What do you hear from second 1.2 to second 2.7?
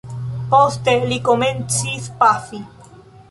komencis pafi.